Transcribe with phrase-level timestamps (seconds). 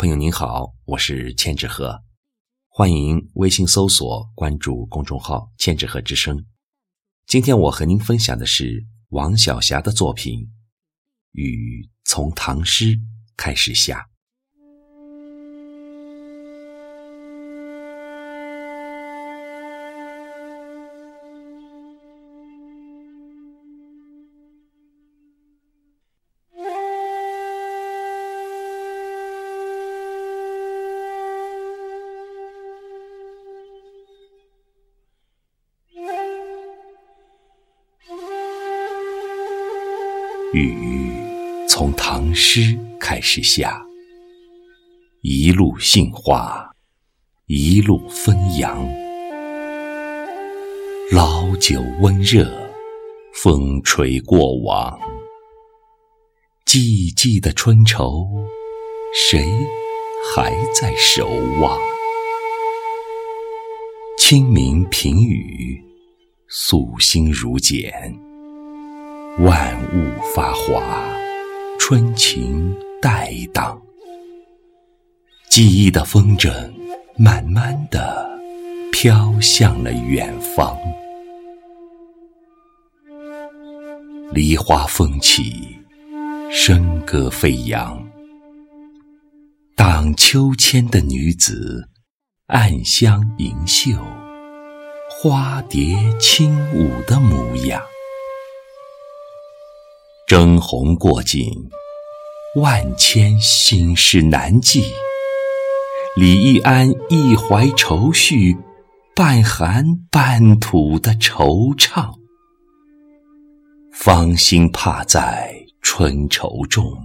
[0.00, 2.02] 朋友您好，我是千纸鹤，
[2.68, 6.46] 欢迎微信搜索关注公众号“千纸鹤之声”。
[7.28, 10.40] 今天我和您分享的是王晓霞的作品
[11.32, 12.98] 《雨从唐诗
[13.36, 13.98] 开始下》。
[40.52, 41.12] 雨
[41.68, 43.80] 从唐诗开始下，
[45.22, 46.68] 一路杏花，
[47.46, 48.84] 一路纷扬。
[51.12, 52.50] 老酒温热，
[53.32, 54.98] 风吹过往。
[56.66, 58.26] 寂寂的春愁，
[59.14, 59.46] 谁
[60.34, 61.28] 还在守
[61.60, 61.78] 望？
[64.18, 65.80] 清明平雨，
[66.48, 68.29] 素心如简。
[69.38, 70.82] 万物发华，
[71.78, 73.80] 春情待荡。
[75.48, 76.70] 记忆的风筝
[77.16, 78.28] 慢慢的
[78.92, 80.76] 飘向了远方。
[84.32, 85.78] 梨花风起，
[86.50, 88.06] 笙歌飞扬。
[89.74, 91.88] 荡秋千的女子，
[92.48, 93.92] 暗香盈袖，
[95.10, 97.80] 花蝶轻舞的模样。
[100.30, 101.50] 征鸿过尽，
[102.54, 104.84] 万千心事难寄。
[106.14, 108.56] 李易安一怀愁绪，
[109.16, 112.14] 半寒半土的惆怅。
[113.92, 116.96] 芳心怕在春愁中，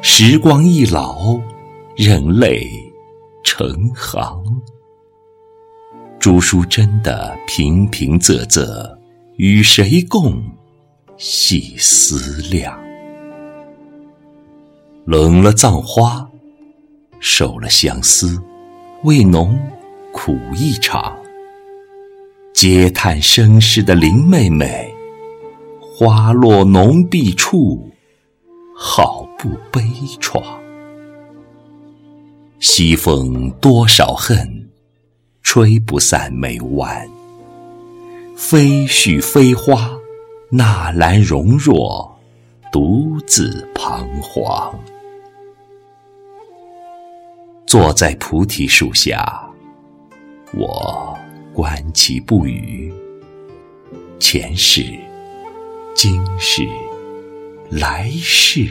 [0.00, 1.38] 时光易老，
[1.94, 2.66] 任泪
[3.44, 4.42] 成行。
[6.18, 8.96] 朱淑珍的平平仄仄，
[9.36, 10.42] 与谁共？
[11.16, 12.76] 细思量，
[15.04, 16.28] 冷了葬花，
[17.20, 18.42] 守了相思，
[19.04, 19.56] 为侬
[20.12, 21.16] 苦一场。
[22.52, 24.92] 嗟叹生世的林妹妹，
[25.80, 27.88] 花落浓碧处，
[28.76, 29.82] 好不悲
[30.20, 30.42] 怆。
[32.58, 34.68] 西风多少恨，
[35.42, 37.08] 吹不散眉弯。
[38.34, 39.96] 飞絮飞花。
[40.56, 42.16] 纳兰容若
[42.70, 44.72] 独自彷徨，
[47.66, 49.44] 坐在菩提树下，
[50.52, 51.18] 我
[51.52, 52.94] 观其不语。
[54.20, 54.96] 前世、
[55.92, 56.62] 今世、
[57.68, 58.68] 来世，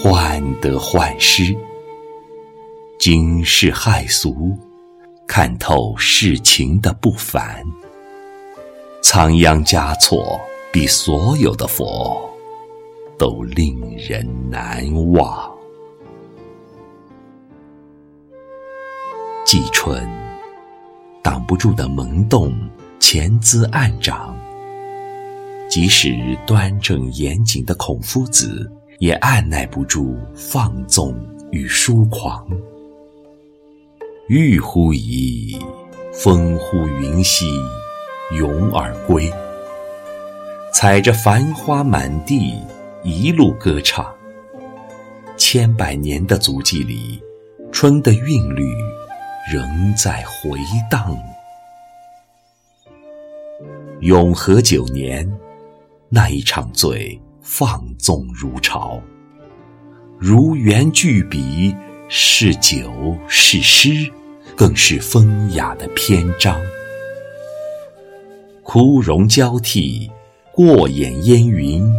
[0.00, 1.52] 患得患失。
[2.96, 4.56] 今世骇俗，
[5.26, 7.66] 看透世情的不凡。
[9.02, 10.40] 仓央嘉措
[10.72, 12.30] 比所有的佛
[13.18, 14.82] 都令人难
[15.12, 15.52] 忘。
[19.44, 20.08] 季春，
[21.20, 22.54] 挡不住的萌动，
[23.00, 24.34] 潜滋暗长。
[25.68, 31.14] 即使端正严谨的孔夫子，也按耐不住放纵
[31.50, 32.46] 与疏狂。
[34.28, 35.60] 欲乎沂，
[36.14, 37.46] 风乎云兮。
[38.38, 39.30] 咏而归，
[40.72, 42.58] 踩着繁花满地，
[43.02, 44.10] 一路歌唱。
[45.36, 47.22] 千百年的足迹里，
[47.70, 48.64] 春的韵律
[49.52, 50.58] 仍在回
[50.90, 51.14] 荡。
[54.00, 55.30] 永和九年，
[56.08, 59.00] 那一场醉放纵如潮，
[60.18, 61.74] 如圆巨笔，
[62.08, 62.90] 是酒
[63.28, 64.10] 是诗，
[64.56, 66.58] 更是风雅的篇章。
[68.72, 70.10] 枯荣交替，
[70.50, 71.92] 过眼烟云，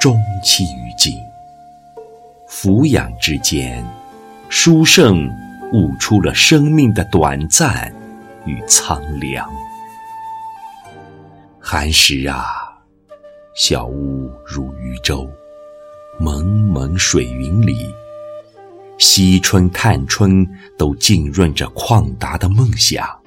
[0.00, 1.14] 终期于尽。
[2.48, 3.86] 俯仰之间，
[4.48, 5.30] 书圣
[5.72, 7.94] 悟出了生命的短暂
[8.46, 9.48] 与苍凉。
[11.60, 12.46] 寒食啊，
[13.54, 15.30] 小屋如渔舟，
[16.18, 17.76] 蒙蒙水云里，
[18.98, 20.44] 惜春探春
[20.76, 23.21] 都浸润着旷达的梦想。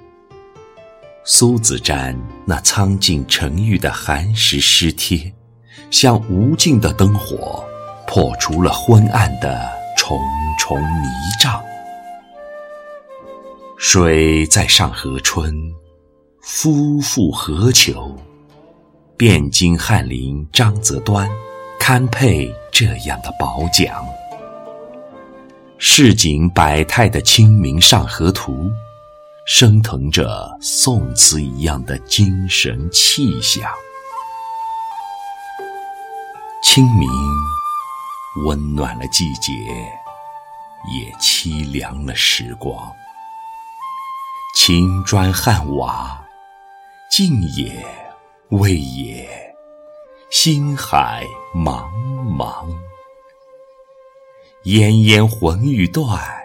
[1.27, 5.33] 苏子瞻那苍劲沉郁的寒食诗帖，
[5.89, 7.65] 像无尽的灯火，
[8.05, 9.67] 破除了昏暗的
[9.97, 10.19] 重
[10.59, 11.07] 重迷
[11.41, 11.59] 障。
[13.75, 15.51] 水在上河春，
[16.43, 18.15] 夫复何求？
[19.17, 21.27] 汴京翰林张择端，
[21.79, 24.05] 堪配这样的褒奖。
[25.79, 28.53] 市井百态的《清明上河图》，
[29.45, 33.71] 升腾着宋词一样的精神气象。
[36.63, 37.07] 清明
[38.47, 39.51] 温暖了季节，
[40.91, 42.91] 也凄凉了时光。
[44.57, 46.25] 青砖汉瓦，
[47.11, 47.85] 静也，
[48.49, 49.29] 味也，
[50.31, 51.87] 星海茫
[52.35, 52.65] 茫。
[54.63, 56.44] 烟烟魂欲断，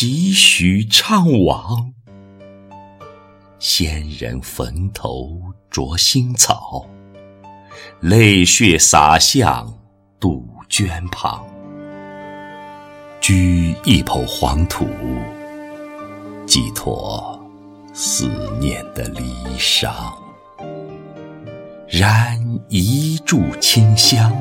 [0.00, 1.90] 几许怅惘。
[3.58, 5.42] 仙人坟头
[5.72, 6.86] 着新草，
[7.98, 9.76] 泪血洒向
[10.20, 11.44] 杜鹃旁。
[13.20, 14.86] 掬一抔黄土。
[16.46, 17.36] 寄托
[17.92, 18.30] 思
[18.60, 19.90] 念的离殇，
[21.88, 24.32] 燃一炷清香，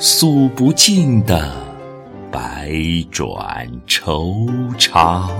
[0.00, 1.48] 诉不尽的
[2.30, 2.70] 百
[3.10, 4.46] 转愁
[4.78, 5.30] 肠。